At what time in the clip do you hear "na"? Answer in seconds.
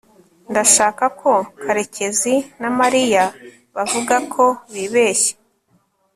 2.61-2.69